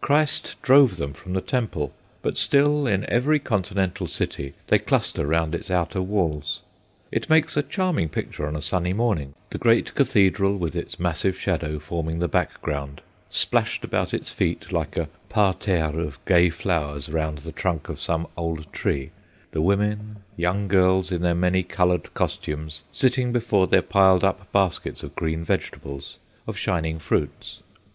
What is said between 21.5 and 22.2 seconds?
coloured